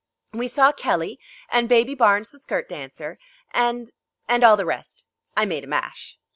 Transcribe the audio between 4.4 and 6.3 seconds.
all the rest. I made a mash."